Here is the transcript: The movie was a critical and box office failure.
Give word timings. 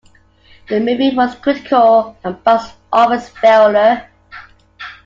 The 0.67 0.79
movie 0.79 1.15
was 1.15 1.35
a 1.35 1.37
critical 1.37 2.17
and 2.23 2.43
box 2.43 2.73
office 2.91 3.29
failure. 3.29 4.09